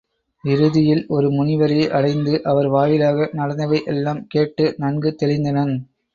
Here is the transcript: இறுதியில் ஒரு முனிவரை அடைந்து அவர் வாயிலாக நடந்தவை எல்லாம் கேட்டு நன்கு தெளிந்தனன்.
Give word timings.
இறுதியில் 0.43 1.03
ஒரு 1.07 1.27
முனிவரை 1.29 1.77
அடைந்து 1.89 2.33
அவர் 2.43 2.67
வாயிலாக 2.67 3.29
நடந்தவை 3.33 3.81
எல்லாம் 3.85 4.27
கேட்டு 4.27 4.67
நன்கு 4.77 5.15
தெளிந்தனன். 5.21 5.75